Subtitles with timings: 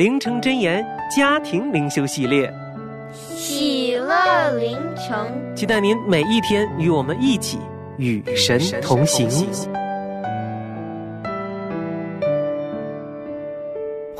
[0.00, 0.82] 灵城真言
[1.14, 2.50] 家庭灵修系列，
[3.12, 7.58] 喜乐灵城，期待您每一天与我们一起
[7.98, 9.28] 与神同行。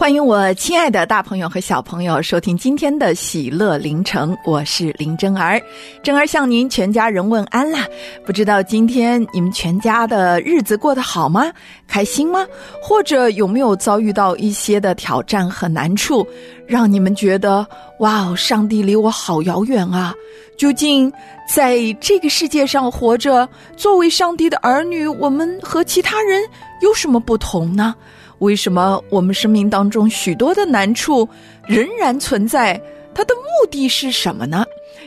[0.00, 5.60] 欢迎我亲爱的大朋友和小朋友收听今天的喜乐凌晨，我是林真儿，
[6.02, 7.86] 真儿向您全家人问安啦！
[8.24, 11.52] 不知道今天你们全家的日子过得好吗？
[11.86, 12.46] 开心吗？
[12.82, 16.26] 或者有没有遭遇到一些的挑战和难处，
[16.66, 17.66] 让你们觉得
[17.98, 20.14] 哇哦，上帝离我好遥远啊？
[20.56, 21.12] 究竟
[21.46, 26.42] 在这个世界上活着，作为上帝的儿女，我们和其他人
[26.80, 27.94] 有什么不同呢？
[28.40, 31.28] 为什么我们生命当中许多的难处
[31.66, 32.80] 仍然存在？
[33.14, 34.64] 它的目的是什么呢？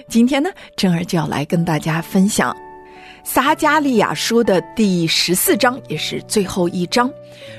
[0.08, 2.56] 今天呢，珍儿就要来跟大家分享
[3.24, 7.10] 撒加利亚书的第十四章，也是最后一章。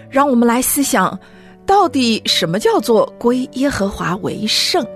[0.08, 1.18] 让我们来思想，
[1.66, 4.86] 到底什么叫做归耶和华为圣？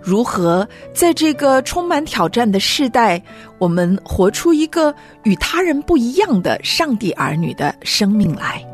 [0.00, 3.22] 如何在这个充满挑战的时代，
[3.58, 4.94] 我们活出一个
[5.24, 8.64] 与他人不一样的上帝儿女的生命来？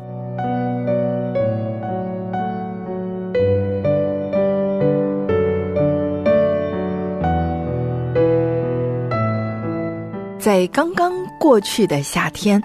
[10.49, 12.59] 在刚刚过去的夏天，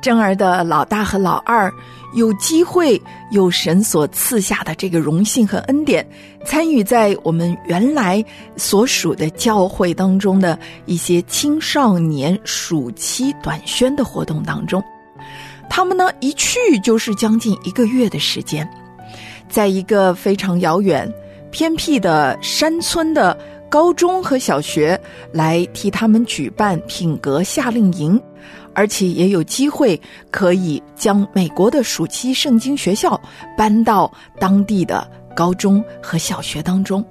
[0.00, 1.70] 珍儿的老大和老二
[2.14, 2.98] 有机会
[3.30, 6.02] 有神所赐下的这个荣幸和恩典，
[6.46, 8.24] 参与在我们原来
[8.56, 14.82] 所属的教会当中的一些青少年暑期短宣的活动当中。
[15.68, 18.66] 他们呢一去就是将近一个月的时间，
[19.46, 21.06] 在一个非常遥远、
[21.50, 23.38] 偏僻的山村的。
[23.74, 24.96] 高中和小学
[25.32, 28.22] 来替他们举办品格夏令营，
[28.72, 33.20] 而且也有机会可以将美国的暑期圣经学校
[33.58, 34.08] 搬到
[34.38, 35.04] 当地的
[35.34, 37.04] 高中和小学当中。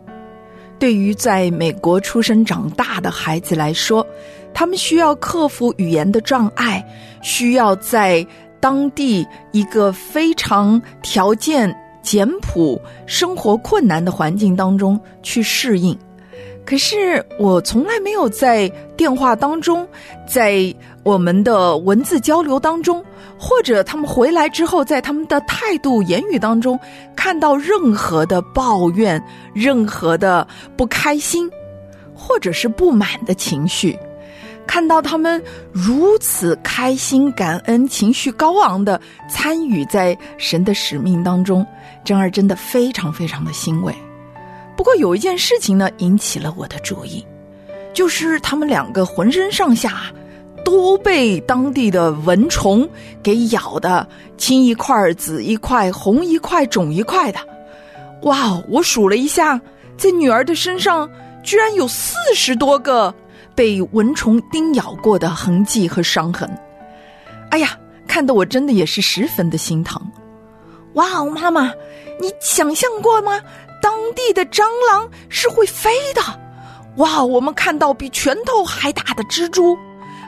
[0.79, 4.07] 对于在美国出生长大的孩子来说，
[4.53, 6.81] 他们需要克服语言的障碍，
[7.21, 8.25] 需要在
[8.61, 15.93] 当地一个非常条件简朴、生活困难的环境当中去适应。
[16.65, 19.87] 可是我从来没有在电话当中，
[20.27, 23.03] 在我们的文字交流当中，
[23.37, 26.79] 或者他们回来之后，在他们的态度言语当中，
[27.15, 29.21] 看到任何的抱怨、
[29.53, 30.47] 任何的
[30.77, 31.49] 不开心，
[32.15, 33.97] 或者是不满的情绪。
[34.65, 35.43] 看到他们
[35.73, 38.99] 如此开心、感恩、情绪高昂的
[39.29, 41.67] 参与在神的使命当中，
[42.05, 43.93] 真儿真的非常非常的欣慰。
[44.75, 47.25] 不过有一件事情呢，引起了我的注意，
[47.93, 50.03] 就是他们两个浑身上下
[50.65, 52.87] 都被当地的蚊虫
[53.21, 54.07] 给咬的
[54.37, 57.39] 青一块紫一块红一块肿一块的。
[58.23, 59.59] 哇哦，我数了一下，
[59.97, 61.09] 在女儿的身上
[61.43, 63.13] 居然有四十多个
[63.53, 66.49] 被蚊虫叮咬过的痕迹和伤痕。
[67.51, 70.01] 哎呀，看得我真的也是十分的心疼。
[70.93, 71.73] 哇哦，妈妈，
[72.21, 73.41] 你想象过吗？
[73.83, 76.21] 当地的蟑螂是会飞的，
[76.95, 77.21] 哇！
[77.21, 79.77] 我们看到比拳头还大的蜘蛛，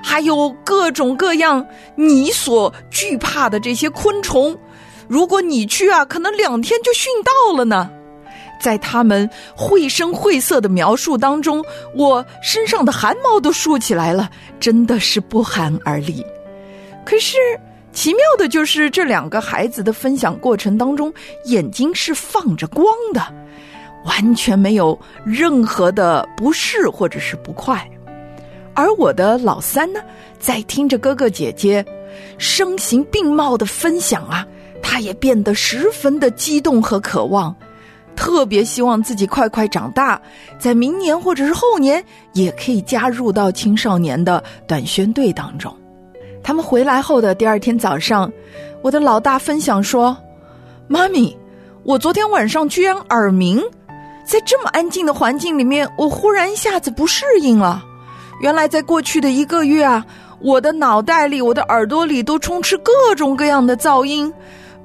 [0.03, 1.65] 还有各种各样
[1.95, 4.59] 你所惧怕的这些昆虫。
[5.07, 7.89] 如果你去啊，可能两天就训到了呢。
[8.59, 11.63] 在他们绘声绘色的描述当中，
[11.95, 14.29] 我身上的汗毛都竖起来了，
[14.59, 16.25] 真的是不寒而栗。
[17.05, 17.37] 可是
[17.93, 21.13] 奇妙的就是，这两个孩子的分享过程当中，
[21.45, 23.21] 眼睛是放着光的。
[24.05, 27.89] 完全没有任何的不适或者是不快，
[28.73, 29.99] 而我的老三呢，
[30.39, 31.83] 在听着哥哥姐姐
[32.37, 34.45] 声形并茂的分享啊，
[34.81, 37.55] 他也变得十分的激动和渴望，
[38.15, 40.21] 特别希望自己快快长大，
[40.59, 42.03] 在明年或者是后年
[42.33, 45.75] 也可以加入到青少年的短宣队当中。
[46.43, 48.31] 他们回来后的第二天早上，
[48.83, 50.15] 我的老大分享说
[50.87, 51.35] ：“妈咪，
[51.83, 53.59] 我昨天晚上居然耳鸣，
[54.25, 57.83] 在这么安静的环境里面，我忽然一下子不适应了。
[58.41, 60.05] 原来在过去的一个月啊。”
[60.41, 64.31] 我的脑袋里，我的耳朵里都充斥各种各样的噪音，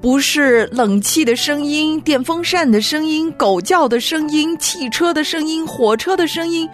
[0.01, 6.67] 不是冷气的声音、电风扇的声音、狗叫的声音、汽车的声音、火车的声音，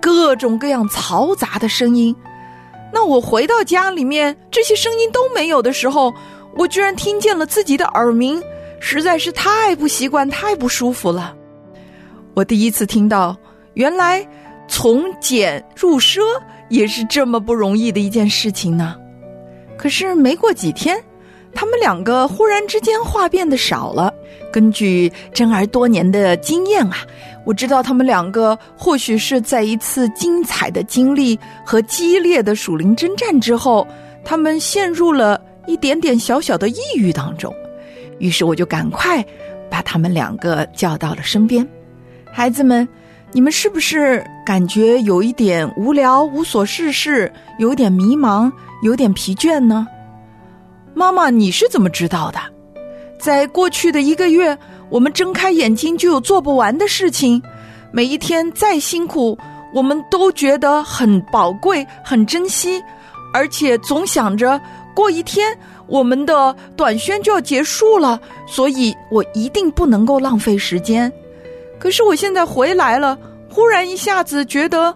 [0.00, 2.16] 各种各样嘈杂的声音。
[2.92, 6.12] 那我回到家里面，这些声音都没有的时候，
[6.56, 8.42] 我居然听见了自己的耳鸣，
[8.80, 11.36] 实在是太不习惯、太不舒服了。
[12.34, 13.36] 我第一次听到，
[13.74, 14.26] 原来
[14.68, 16.20] 从俭入奢。
[16.68, 18.96] 也是这么不容易的一件事情呢。
[19.76, 20.98] 可是没过几天，
[21.54, 24.10] 他们两个忽然之间话变得少了。
[24.50, 26.96] 根据珍儿多年的经验啊，
[27.44, 33.86] 我知道他们两个或许是在一次精彩的经历和激烈的属灵征战之后，
[34.24, 37.54] 他们陷入了一点点小小的抑郁当中。
[38.18, 39.22] 于是我就赶快
[39.68, 41.68] 把他们两个叫到了身边，
[42.32, 42.88] 孩子们。
[43.34, 48.52] 你们是不是感觉有一点无聊、无所事事，有点迷茫、
[48.82, 49.86] 有点疲倦呢？
[50.92, 52.38] 妈妈，你是怎么知道的？
[53.18, 54.58] 在过去的一个月，
[54.90, 57.42] 我们睁开眼睛就有做不完的事情，
[57.90, 59.38] 每一天再辛苦，
[59.72, 62.84] 我们都觉得很宝贵、很珍惜，
[63.32, 64.60] 而且总想着
[64.94, 65.56] 过一天
[65.86, 71.10] 我们的短宣就要结束了，所以我一定不能够浪费时间。
[71.82, 73.18] 可是我现在回来了，
[73.50, 74.94] 忽然一下子觉得，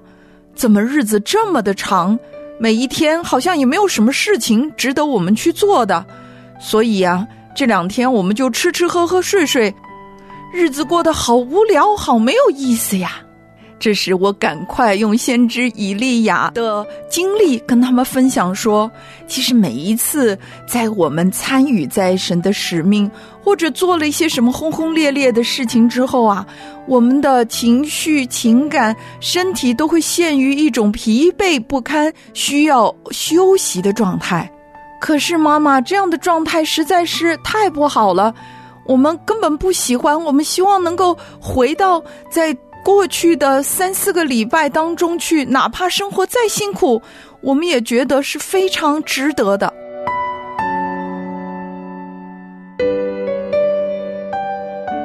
[0.54, 2.16] 怎么日子这么的长，
[2.60, 6.06] 每一天好像也没有什么事情值得我们去做的，
[6.60, 9.74] 所以呀，这两天我们就吃吃喝喝睡睡，
[10.52, 13.20] 日子过得好无聊，好没有意思呀。
[13.78, 18.90] 这时，我赶快用先知以利亚的经历跟他们分享说：，
[19.28, 20.36] 其实每一次
[20.66, 23.08] 在我们参与在神的使命，
[23.44, 26.44] 或者做了一些什么轰轰烈烈的事情之后啊，
[26.86, 34.50] 我们的情绪、情感、身体都会陷于一种疲惫不堪、需要休息的状态。
[35.02, 38.34] 可是，妈妈这样的状态实在是太不好了，
[38.86, 40.18] 我们根本不喜欢。
[40.24, 42.56] 我们希望能够回到在。
[42.86, 47.02] 过去的三四个礼拜当中去，哪怕生活再辛苦，
[47.40, 49.74] 我们也觉得是非常值得的。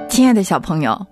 [0.08, 1.08] 亲爱的小朋友，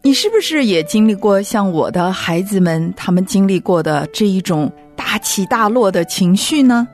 [0.00, 6.88] 你是不是也经历过像我的孩子们他们经历过的这一种大起大落的情绪呢？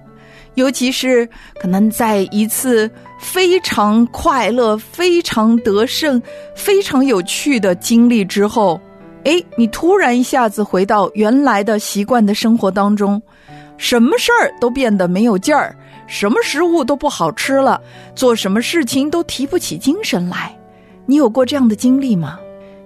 [0.55, 1.25] 尤其是
[1.61, 2.91] 可能在一次
[3.21, 6.21] 非常快乐、非常得胜、
[6.57, 8.81] 非常有趣的经历之后。
[9.29, 13.21] 哎，你突然一下子回到原来的习惯的生活当中，
[13.77, 15.77] 什么事儿都变得没有劲儿，
[16.07, 17.79] 什么食物都不好吃了，
[18.15, 20.57] 做什么事情都提不起精神来。
[21.05, 22.41] 你有过这样的经历吗？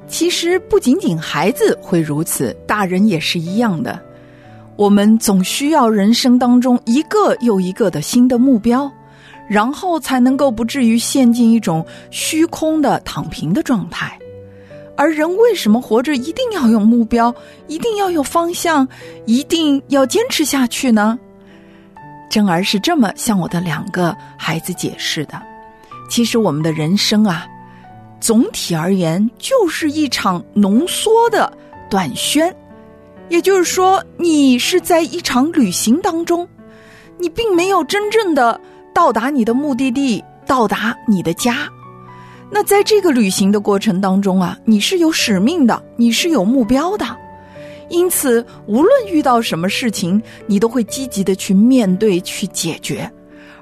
[0.09, 3.97] 其实不仅仅孩子会如此，大人也是一样的。
[4.75, 8.91] 我们总需要人生当中一个又一个的新的目标，
[9.49, 14.19] 然后才能够不至于陷进一种虚空的躺平的状态。
[14.97, 17.35] 而人为什么活着一定要有目标，
[17.67, 18.87] 一定要有方向，
[19.27, 21.19] 一定要坚持下去呢？
[22.31, 25.41] 珍儿是这么向我的两个孩子解释的。
[26.09, 27.47] 其实我们的人生啊，
[28.21, 31.51] 总体而言就是一场浓缩的
[31.91, 32.55] 短宣，
[33.29, 36.47] 也就是说，你是在一场旅行当中，
[37.19, 38.61] 你并没有真正的
[38.95, 41.69] 到达你的目的地，到达你的家。
[42.55, 47.07] 那在这个旅行的过程当中啊，你是有使命的，你是有目标的，
[47.89, 53.11] 因此无论遇到什么事情，你都会积极的去面对、去解决，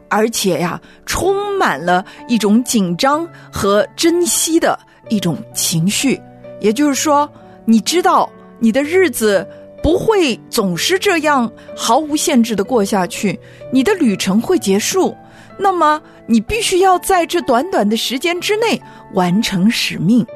[0.08, 4.76] 而且呀，充满了一种紧张和珍惜的
[5.08, 6.20] 一种情绪。
[6.58, 7.30] 也就是说，
[7.64, 8.28] 你知道
[8.58, 9.46] 你的日子
[9.84, 13.38] 不会总是这样毫无限制的过下去，
[13.72, 15.14] 你的旅程会结束。
[15.62, 18.80] 那么你必须要在这短短的时间之内
[19.12, 20.26] 完成使命，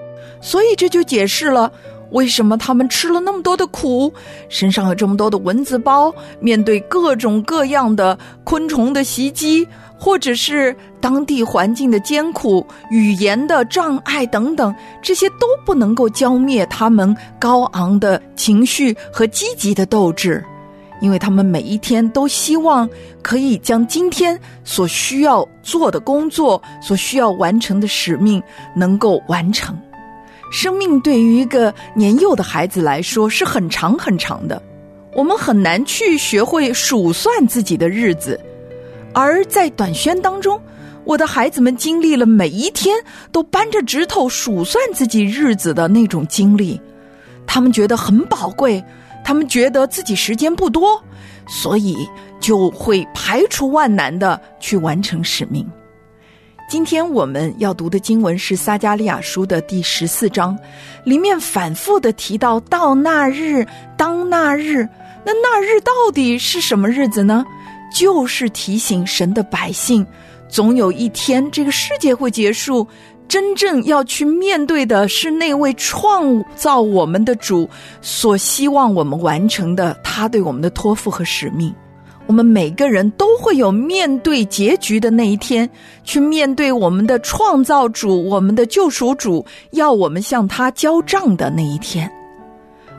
[0.42, 1.72] 所以这就解释了
[2.10, 4.12] 为什么他们吃了那么多的苦，
[4.50, 9.66] 身上有这么多的蚊子包，面对各种各样的昆虫的袭击，
[9.98, 20.44] 或者是当地环境的艰苦、语言的障碍等等，这些都不能够浇灭他们高昂的情绪和积极的斗志，
[21.00, 22.88] 因为他们每一天都希望
[23.20, 28.42] 可以将今天所需要做的工作、所需要完成的使命
[28.74, 29.76] 能够完成。
[30.50, 34.62] 生命对于一个年幼的孩子来说是很长很长的，
[35.12, 38.40] 我们很难去学会数算自己的日子，
[39.12, 40.60] 而在短宣当中，
[41.04, 42.96] 我的孩子们经历了每一天
[43.32, 46.80] 都扳着指头数算自己日子的那种经历，
[47.46, 48.82] 他们觉得很宝贵。
[49.24, 51.02] 他们觉得自己时间不多，
[51.48, 51.96] 所以
[52.38, 55.66] 就会排除万难的去完成使命。
[56.68, 60.58] 今天我们要读的经文是撒加利亚书的第十四章，
[61.04, 63.66] 里面反复的提到“到那日，
[63.96, 64.88] 当那日”，
[65.26, 67.44] 那那日到底是什么日子呢？
[67.94, 70.06] 就是提醒神的百姓，
[70.48, 72.86] 总有一天这个世界会结束。
[73.26, 77.68] 真正要去面对的是那位创造我们的主
[78.00, 81.74] 所希望我们完成的他对我们的托付和使命。
[82.26, 85.68] 我们每个人都会有面对结局的那一天，
[86.04, 92.10] 去面对我们的创造主、我们的救赎主要我们向他交账的那一天。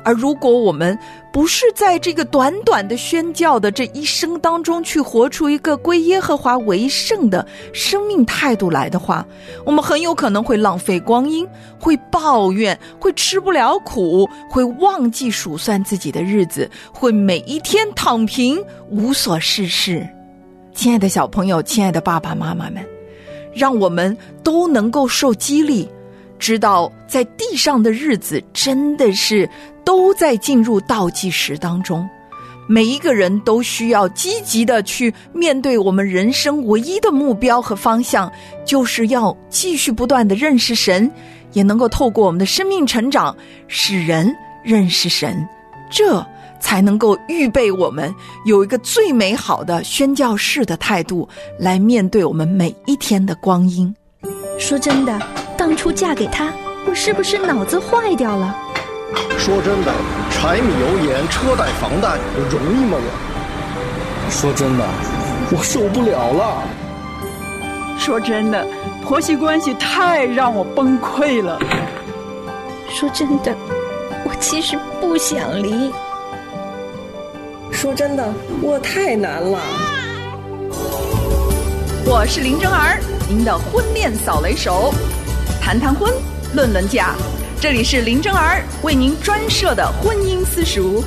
[0.03, 0.96] 而如果我们
[1.36, 9.27] 不是在这个短短的宣教的这一生当中去活出一个归耶和华为圣的生命态度来的话，
[9.65, 11.46] 我们很有可能会浪费光阴，
[11.77, 18.58] 会抱怨，会吃不了苦，会忘记数算自己的日子，会每一天躺平
[18.89, 20.08] 无所事事。
[20.74, 22.82] 亲爱的小朋友，亲爱的爸爸妈妈们，
[23.54, 25.86] 让我们都能够受激励，
[26.39, 29.50] 知道在地上的日子真的是。
[29.86, 32.10] 都在进入倒计时当中，
[32.68, 38.32] 每一个人都需要积极的去面对我们人生唯一的目标和方向，
[38.65, 41.10] 就是要继续不断的认识神，
[41.54, 43.38] 也能够透过我们的生命成长，
[43.68, 45.48] 使人认识神，
[45.92, 46.25] 这
[46.60, 48.12] 才能够预备我们
[48.46, 53.96] 有一个最美好的宣教士的态度来面对我们每一天的光阴。
[54.58, 55.22] 说真的，
[55.68, 56.54] 当初嫁给他，
[56.86, 58.56] 我是不是脑子坏掉了？
[59.36, 59.92] 说真的，
[60.30, 62.20] 柴米油盐、车贷、房贷，
[62.52, 63.00] 容易吗？
[63.00, 64.86] 我说真的，
[65.50, 66.62] 我受不了了。
[67.98, 68.64] 说真的，
[69.04, 71.60] 婆媳关系太让我崩溃了。
[72.88, 73.52] 说真的，
[74.24, 75.92] 我其实不想离。
[77.72, 78.24] 说真的，
[78.62, 79.58] 我太难了。
[82.06, 84.94] 我是林真儿，您的婚恋扫雷手，
[85.66, 86.14] 谈谈婚，
[86.54, 87.16] 论论嫁。
[87.60, 91.04] 这里是林真儿为您专设的婚姻私塾，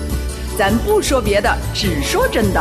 [0.59, 2.61] 咱不说别的，只说真的。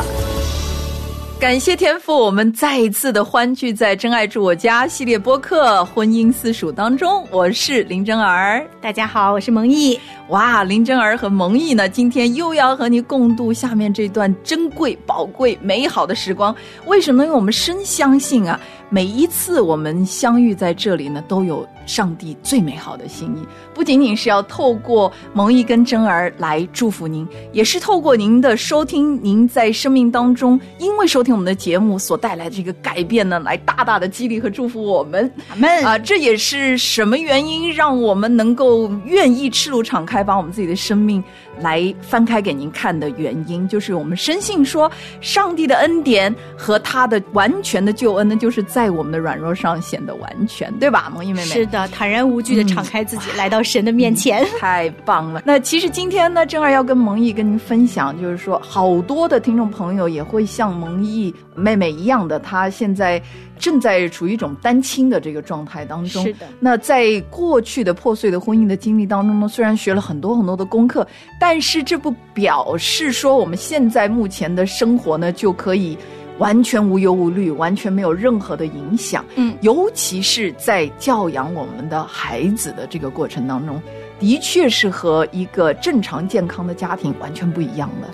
[1.40, 7.28] 感谢天父，我们再一次的欢聚在《真爱住我家》系列播客婚姻私塾当中。
[7.32, 10.00] 我是林真儿，大家好，我是蒙毅。
[10.28, 16.56] 哇，林真儿和蒙毅呢，今天又要和你共度下面这段珍贵、宝贵、美好的时光。
[16.86, 17.24] 为什么？
[17.24, 21.68] 因为我们深相信啊，每一次我们相遇在这里呢，都有。
[21.88, 23.40] 上帝最美好的心意，
[23.74, 35.32] 不仅仅是要透过蒙毅跟真儿来祝福您，也是透过您的收听，您在生命当中因为收听我们的节目所带来的这个改变呢，来大大的激励和祝福我们。
[35.50, 35.98] 阿门啊！
[35.98, 41.24] 这也是什么原因让我们能够愿意赤裸敞开，把我们自己的生命
[41.60, 51.46] 来翻开给您看的原因，就是我们深信说，上帝的恩典和他的完全的救恩呢，就是在我们的软弱上显得完全，对吧，蒙毅妹妹？
[51.46, 51.88] 是的。
[51.90, 55.42] 坦然无惧的敞开自己，来到神的面前， 太棒了。
[55.46, 63.22] 那其实今天呢，正儿要跟蒙毅跟您分享，就是说，好多的听众朋友也会像蒙毅妹妹一样的，她现在
[63.60, 66.24] 正在处于一种单亲的这个状态当中。
[66.24, 66.48] 是的。
[66.60, 71.06] 那在过去的破碎的婚姻的经历当中呢，虽然学了很多很多的功课，
[71.40, 75.98] 但是这不表示说我们现在目前的生活呢就可以。
[76.40, 79.26] 完全无忧无虑，完全没有任何的影响。
[79.38, 83.82] 嗯，尤其是在教养我们的孩子的这个过程当中，
[84.20, 88.08] 的确是和一个正常健康的家庭完全不一样的。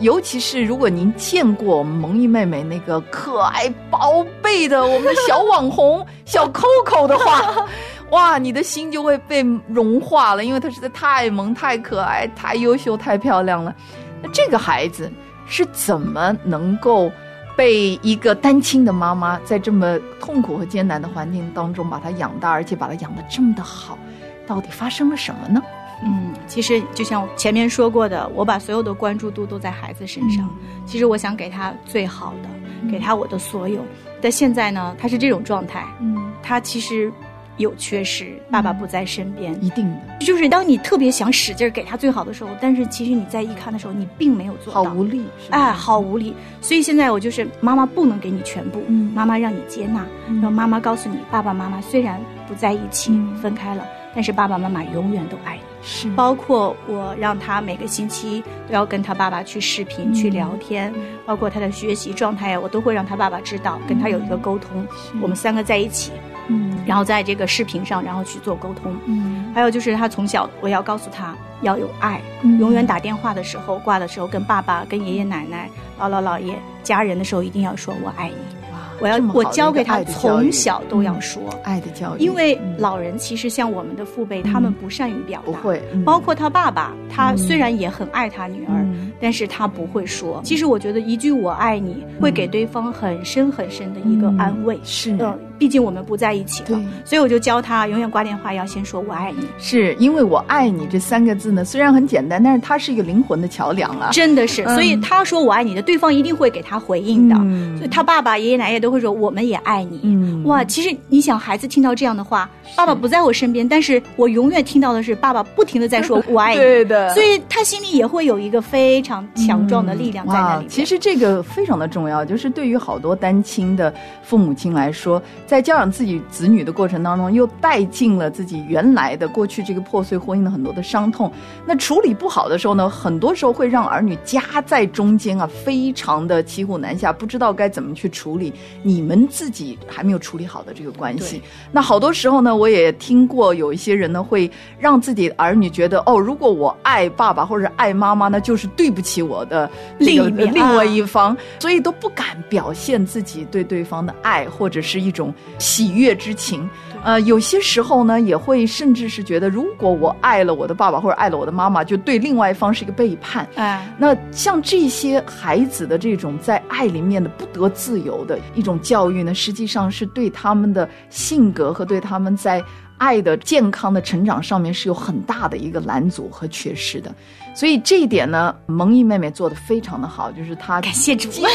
[0.00, 7.66] 尤其是如果您见过我们蒙毅妹妹那个可爱宝贝的我们的小网红 小 Coco 的话，
[8.10, 13.74] 哇，你的心就会被融化了，因为她实在太萌、太可爱、太优秀、太漂亮了。
[14.22, 15.10] 那这个孩子
[15.46, 17.10] 是怎么能够？
[17.56, 23.98] 被一个单亲的妈妈在这么痛苦和艰难的环境当中把他养大，而且把他养得这么的好，
[24.46, 25.60] 到底发生了什么呢？
[26.04, 30.48] 嗯，其实就像前面说过的，我把所有的关注度都在孩子身上。
[30.86, 33.84] 其实我想给他最好的，给他我的所有。
[34.20, 35.84] 但现在呢，他是这种状态。
[36.00, 37.12] 嗯，他其实
[37.56, 39.96] 有缺失，爸爸不在身边，一定的。
[40.20, 46.34] 就是当你特别想使劲给他最好的时候，但是其实你在一看的时候，你并没有做到，好无力，哎，好无力。
[46.60, 50.06] 所以现在我就是妈妈不能给你全部，嗯妈妈让你接纳，
[50.40, 53.12] 让妈妈告诉你，爸爸妈妈虽然不在一起，
[53.42, 55.62] 分开了，但是爸爸妈妈永远都爱你。
[55.90, 60.92] 是，包括我让他每个星期都要跟他爸爸去视频、去聊天，
[61.24, 64.86] 包括他的学习状态呀，我都会让他爸爸知道，跟他有一个沟通。
[65.22, 66.12] 我们三个在一起，
[66.48, 68.94] 嗯，然后在这个视频上，然后去做沟通。
[69.06, 78.57] 嗯，还有就是他从小，我要告诉他要有爱，嗯永远打电话的时候、挂的时候，跟爸爸、跟爷爷奶奶、姥姥姥爷、家人的时候，一定要说我爱你。
[79.00, 87.38] 我要我教给他从小都要说爱的教育，因为老人其实像我们的父辈，他们不善于表达，不会，嗯包括他爸爸，他嗯。
[87.38, 89.12] 虽然也很爱他女儿，嗯。
[89.20, 90.40] 但是他不会说。
[90.44, 94.76] 其实我觉得一句“我爱你”会给对方很深很深的一个安慰。
[94.76, 104.10] 嗯是嗯，毕竟我们不在一起了，所以我就教他永远挂电话要先说“我爱你是因为我爱你这三个字呢，虽然很简单，但是它是一个灵魂的桥梁啊”，。
[104.12, 104.62] 真的是。
[104.64, 107.34] 嗯所以他说“我爱你”的，对方一定会给他回应的。
[107.40, 110.00] 嗯所以他爸爸、爷爷奶奶都会说“我们也爱你”。
[110.04, 116.60] 嗯哇，其实你想，孩子听到这样的话，爸爸不在我身边，但是我永远听到的是爸爸不停的在说 “我爱你”。
[116.60, 120.68] 对的所以他心里也会有一个非常强壮的力量在那里面。
[120.68, 131.32] 其实这个非常的重要，就是对于好多单亲的父母亲来说，在教养自己子女的过程当中，又带进了自己原来的过去这个破碎婚姻的很多的伤痛。
[131.64, 138.52] 那处理不好的时候呢，很多时候会让儿女夹在中间啊，非常的骑虎难下，不知道该怎么去处理
[138.82, 141.42] 你们自己还没有处理好的这个关系。
[141.72, 156.68] 那好多时候呢，我也听过有一些人呢，会让自己的儿女觉得，哦，如果我爱爸爸或者爱妈妈，那就是对不起我的这个另一面另外啊一方，所以都不敢表现自己对对方的爱或者是一种喜悦之情。
[157.04, 163.48] 呃，有些时候呢，也会甚至是觉得，如果我爱了我的爸爸或者爱了我的妈妈，就对另外一方是一个背叛。
[163.54, 172.62] 哎，那像这些孩子的这种在爱里面的不得自由的一种教育呢，实际上是对他们的性格和对他们在
[172.98, 177.14] 爱的健康的成长上面是有很大的一个拦阻和缺失的。
[177.54, 181.28] 所以这一点呢，蒙毅妹妹做的非常的好，就是她感谢主。
[181.28, 181.48] 坚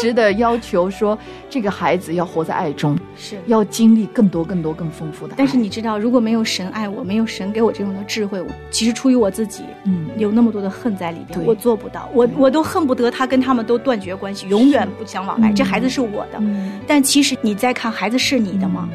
[0.00, 1.18] 持的要求说，
[1.50, 3.36] 这个孩子要活在爱中，是。
[3.46, 5.34] 要经历更多、更多、更丰富的。
[5.36, 15.50] 但是你知道，如果没有神爱我，没有神给我这种的智慧，我其实出于我自己，嗯，有那么多的恨在里边，我做不到，我我都恨不得他跟他们都断绝关系，永远不相往来。
[15.50, 15.54] 嗯。
[15.54, 16.80] 这孩子是我的，嗯。
[16.86, 18.88] 但其实你再看，孩子是你的吗？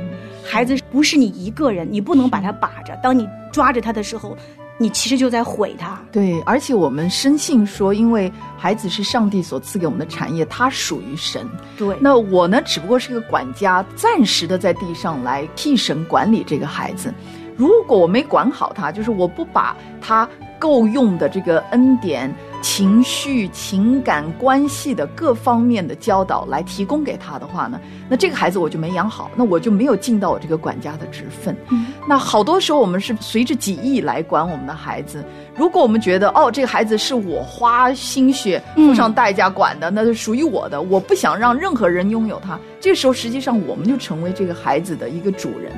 [0.47, 2.95] 孩子不是你一个人，你不能把他把着。
[3.01, 4.37] 当你抓着他的时候，
[4.77, 5.99] 你其实就在毁他。
[6.11, 11.47] 对，而且我们深信说，因为孩子是上帝所赐给我们的产业，他属于神。
[11.77, 17.13] 对，那我呢，只不过是个管家，暂时的在地上来替神管理这个孩子。
[17.57, 20.29] 如果我没管好他，就是我不把他
[20.59, 22.33] 够用的这个恩典、
[22.65, 31.55] 情绪、情感关系的各方面的教导来提供给他的话呢，那这个孩子我就没养好，那我就没有尽到我这个管家的职分。
[31.69, 35.23] 嗯那好多时候我们是随着己意来管我们的孩子。
[35.55, 42.59] 如果我们觉得哦，这个孩子是我花心血付上代价管的，那是属于我的，我不想让任何人拥有他。
[42.81, 45.71] 这个时候，实际上我们就成为这个孩子的一个主人，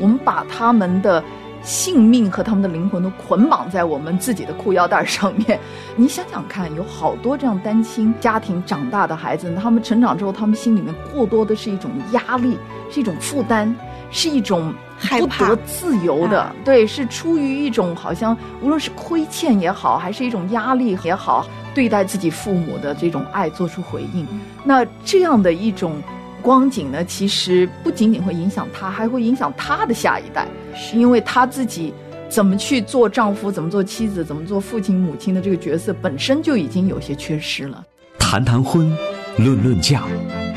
[0.00, 1.22] 我们把他们的。
[1.62, 5.58] 性命和他们的灵魂都捆绑在我们自己的裤腰带上面。
[5.96, 12.56] 你想想看，有好多这样单亲家庭长大的孩子，他们成长之后，他们心里面过多的是一种压力，
[12.90, 13.74] 是一种负担，
[14.10, 16.40] 是一种不害怕得自由的。
[16.40, 24.26] 啊对，是出于一种好像无论是亏欠也好，还是一种压力也好，对待自己父母的这种爱做出回应。
[24.64, 26.00] 那这样的一种。
[26.42, 31.92] 光景呢，其实不仅仅会影响他，还会影响他的下一代，是因为他自己
[32.28, 37.84] 怎么去做丈夫，怎么做妻子，怎么做父亲、母亲的这个角色，本身就已经有些缺失了。
[38.18, 38.90] 谈谈婚，
[39.38, 40.02] 论论嫁，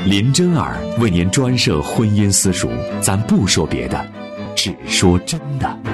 [0.06, 2.70] 林真儿为您专设婚姻私塾，
[3.02, 4.06] 咱不说别的，
[4.56, 5.91] 只说真的。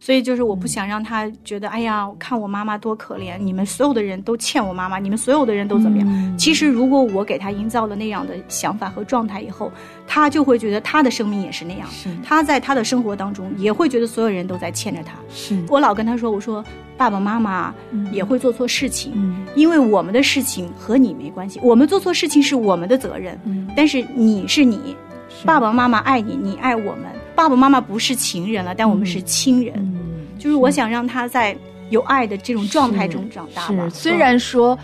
[0.00, 6.38] 所以就是我不想让他觉得，哎呀，看我妈妈多可怜，你们所有的人都欠我妈妈，你们所有的人都怎么样？
[6.38, 9.72] 其实如果我给他营造了那样的想法和状态以后，
[10.06, 11.88] 他就会觉得他的生命也是那样，
[12.24, 15.14] 他在他的生活当中也会觉得所有人都在欠着他。
[15.28, 16.64] 是我老跟他说，我说
[16.96, 17.74] 爸爸妈妈
[18.12, 24.96] 也会做错事情，嗯因为我们的事情和你没关系，我们做错事情是我们的责任，嗯但是你是你，
[25.44, 27.17] 爸爸妈妈爱你，你爱我们。
[27.38, 29.74] 爸爸妈妈不是情人了，但我们是亲人。
[29.76, 31.56] 嗯就是我想让他在
[31.90, 33.88] 有爱的这种状态中长大吧。
[33.88, 34.76] 虽然说。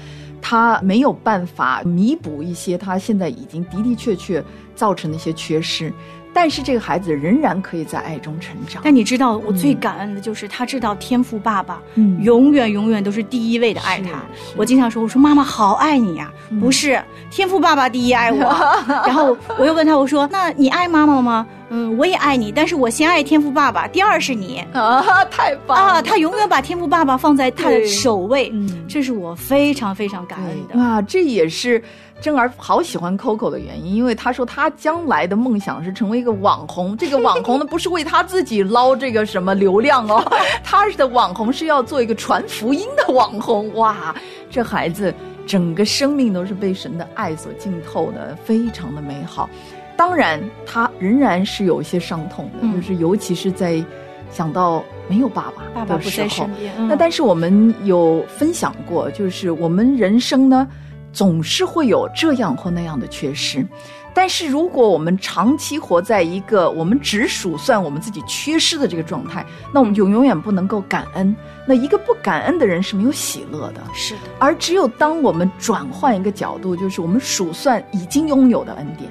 [0.47, 4.45] 他没有办法弥补一些他现在已经的的确确
[4.77, 5.91] 造成的一些缺失。
[6.35, 8.83] 但是这个孩子仍然可以在爱中成长。
[8.85, 14.23] 但你知道，我最感恩的就是他知道天赋爸爸，嗯永远永远都是第一位的爱他。
[14.55, 18.39] 我经常说，我说妈妈好爱你呀、嗯不是天赋爸爸第一爱我。
[19.07, 21.47] 然后我又问他，我说那你爱妈妈吗？
[21.77, 26.03] 嗯，我也爱你，但是我先爱天赋爸爸，第二是你啊，太棒了啊！
[26.03, 30.81] 他永远把天赋爸爸放在他的首位，嗯这是我非常非常感恩的。
[30.81, 31.83] 啊，这也是
[32.21, 36.97] 珍儿好喜欢 Coco 的原因，因为他说他将来的梦想是成为一个网红。
[36.97, 40.25] 这个 网红呢，不是为他自己捞这个什么流量哦，
[40.63, 43.75] 他的网红是要做一个传福音的网红。
[43.75, 44.15] 哇，
[44.49, 45.13] 这孩子
[45.45, 49.51] 整个生命都是被神的爱所浸透的，非常的美好。
[49.97, 53.83] 当然，他仍然是有一些伤痛的，嗯就是尤其是在
[54.31, 60.67] 想到没有爸爸爸爸不在身边嗯那但是我们有分享过，就是我们人生呢，
[61.13, 63.65] 总是会有这样或那样的缺失。
[64.17, 71.35] 但是如果我们长期活在一个我们只数算我们自己缺失的这个状态，那我们就永远不能够感恩。
[71.67, 73.83] 那一个不感恩的人是没有喜乐的。
[73.93, 79.11] 是的，而只有当我们转换一个角度，就是我们数算已经拥有的恩典，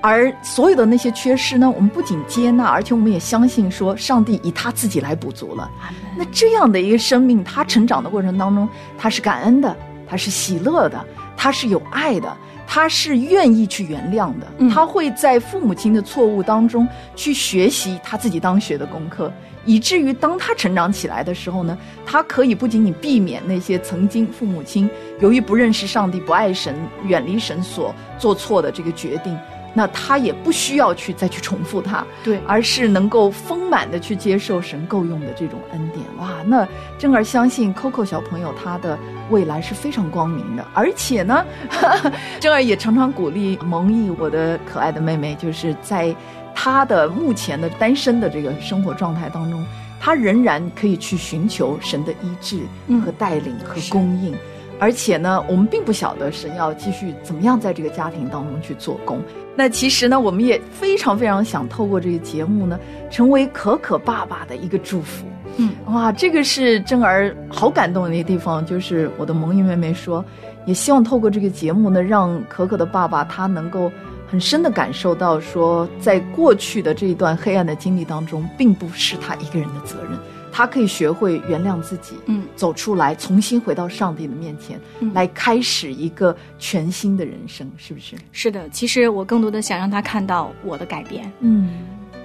[0.00, 5.70] 而所有的那些缺失呢，我们不仅接纳，而且我们也相信说，上帝以他自己来补足了。
[6.16, 9.76] 那这样的一个生命，他成长的过程当中，他是感恩的，
[10.08, 11.04] 他是喜乐的，
[11.36, 12.36] 他是有爱的。
[12.72, 16.86] 他是愿意去原谅的，嗯他会在父母亲的错误当中
[17.16, 19.32] 去学习他自己当学的功课，
[19.64, 29.36] 以至于当他成长起来的时候呢，他可以不仅仅避免那些曾经父母亲由于不认识上帝、不爱神、远离神所做错的这个决定，
[29.72, 36.04] 那他也不需要去再去重复它，对，而是能够丰满的去接受神够用的这种恩典。
[36.18, 36.66] 哇，那
[36.98, 38.98] 珍儿相信 Coco 小朋友他的
[39.30, 41.44] 未来是非常光明的，而且呢，
[42.40, 46.14] 珍儿也常常鼓励蒙毅，我的可爱的妹妹，就是在
[46.54, 49.64] 她的目前的单身的这个生活状态当中，
[50.00, 54.34] 她仍然可以去寻求神的医治嗯和带领和供应。
[54.78, 59.22] 而且呢，我们并不晓得神要继续怎么样在这个家庭当中去做工。
[59.60, 65.26] 那其实呢，我们也非常非常想透过这个节目呢，成为可可爸爸的一个祝福。
[65.58, 70.24] 嗯，哇，这个是真儿好感动的一个地方，就是我的萌音妹妹说，
[70.64, 73.92] 也希望透过这个节目呢，让可可的爸爸他能够
[74.26, 80.18] 很深的感受到说，在过去的这一段黑暗的经历当中，并不是他一个人的责任。
[80.52, 88.16] 他可以学会原谅自己，嗯，走出来，重新回到上帝的面前，嗯来开始一个全新的人生，是不是？
[88.32, 91.70] 是的，其实我更多的想让他看到我的改变，嗯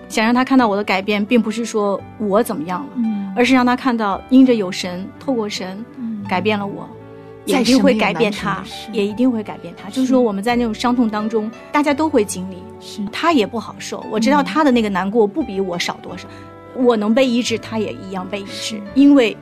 [0.10, 5.84] 想让他看到我的改变，并不是说我怎么样了，嗯而是让他看到因着有神，透过神、
[6.28, 6.88] 改变了我。
[7.46, 9.88] 也一定会改变他也一定会改变他。
[9.88, 14.04] 就是说，我们在那种伤痛当中，大家都会经历，是他也不好受。
[14.10, 16.28] 我知道他的那个难过不比我少多少，
[16.76, 19.36] 我能被医治，他也一样被医治，因为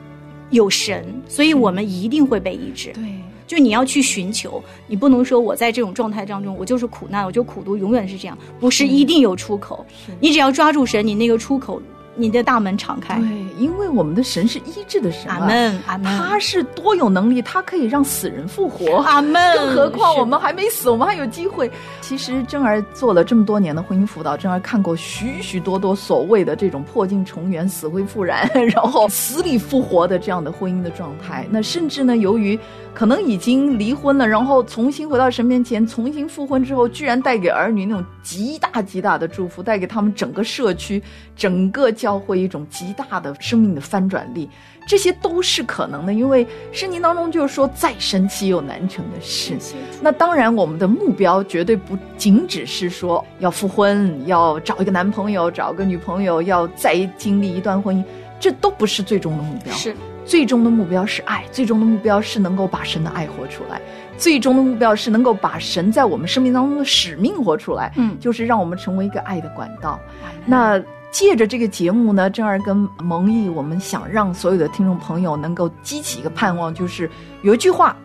[0.50, 2.92] 有神，所以我们一定会被医治。
[2.94, 3.04] 对，
[3.48, 9.86] 就你要去寻求，你不能说我在这种状态当中，我就是苦难，我就苦读，永远是这样，不是一定有出口。
[10.20, 11.82] 你只要抓住神，你那个出口，
[12.16, 13.20] 你的大门敞开。
[13.20, 16.18] 对，因为我们的神是医治的神、啊，阿门，阿门。
[16.18, 18.98] 他是多有能力，他可以让死人复活。
[19.04, 19.34] 阿门。
[19.56, 21.72] 更何况我们还没死，我们还有机会。
[22.02, 31.48] 其实珍儿做了这么多年的婚姻辅导，珍儿看过许许多多所谓的这种破镜重圆、死灰复燃， 然后死里复活的这样的婚姻的状态。
[31.50, 32.60] 那甚至呢，由于
[32.94, 41.02] 可能已经离婚了，然后重新回到神面前，重新复婚之后，居然带给儿女那种极大极大的祝福，带给他们整个社区、
[41.36, 44.48] 整个教会一种极大的生命的翻转力。
[44.86, 49.58] 这些都是可能的，因为圣经当中就是说，再神奇又难成的事。
[50.02, 58.04] 那当然，我们的目标绝对不仅只是说要复婚，要找一个男朋友，找个女朋友，要再经历一段婚姻，
[58.42, 59.74] 这都不是最终的目标。
[59.74, 63.82] 是最终的目标是爱，最终的目标是能够把神的爱活出来，
[64.18, 67.92] 最终的目标是能够把神在我们生命当中的使命活出来。
[67.98, 70.00] 嗯就是让我们成为一个爱的管道。
[70.46, 70.82] 那
[71.12, 77.10] 借着这个节目呢，正儿跟蒙毅，我们想让所有的听众朋友能够激起一个盼望，就是
[77.44, 77.96] 有一句话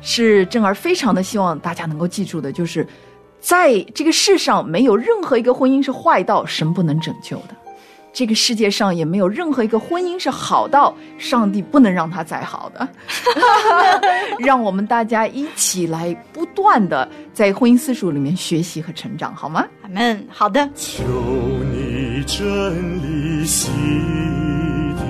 [0.00, 2.86] 是正儿非常的希望大家能够记住的，就是
[3.40, 7.54] 在这个世上没有任何一个婚姻是坏到神不能拯救的。
[8.14, 12.78] 这个世界上也没有任何一个婚姻是好到上帝不能让他再好的。
[13.08, 14.00] 哈哈哈
[14.38, 19.66] 让我们大家一起来不断的在婚姻私塾里面学习和成长好吗？
[19.82, 20.24] 阿门。
[20.30, 20.70] 好的。
[20.76, 21.02] 求
[21.72, 23.68] 你真理洗
[24.96, 25.02] 涤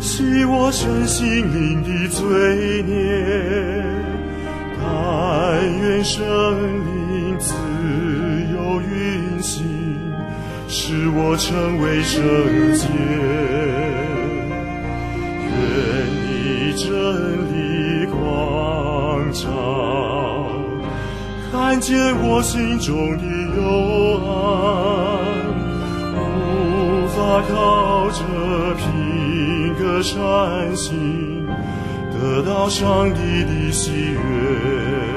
[0.00, 3.82] 洗我身心灵的罪孽
[4.78, 6.22] 但愿生
[6.84, 7.54] 命自
[8.52, 9.81] 有运行。
[10.74, 12.18] 使我成为圣
[12.72, 12.88] 洁。
[15.44, 15.52] 愿
[16.24, 16.88] 你真
[17.52, 20.48] 理光照，
[21.52, 23.60] 看见我心中的幽
[24.24, 24.32] 暗，
[26.16, 28.24] 无法靠着
[28.76, 31.46] 品格善行
[32.18, 35.11] 得到上帝的喜悦。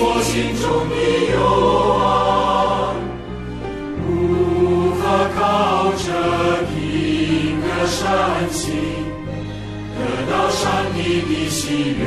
[0.00, 0.94] 我心中的
[1.32, 1.36] 忧
[1.98, 2.00] 患，
[4.06, 4.08] 无
[4.94, 5.02] 法
[5.34, 5.40] 靠
[5.90, 6.06] 着
[6.72, 6.76] 一
[7.60, 7.98] 德善
[8.48, 8.62] 行
[9.96, 9.98] 得
[10.30, 10.62] 到上
[10.94, 11.58] 帝的喜
[11.98, 12.00] 悦。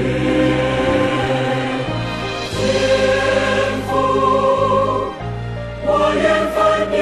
[2.56, 2.58] 天
[3.88, 3.92] 父，
[5.86, 6.26] 我愿
[6.56, 6.58] 分
[6.92, 6.96] 别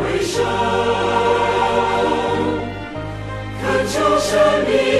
[0.00, 0.34] 为神，
[3.60, 4.30] 恳求神
[4.66, 4.91] 明。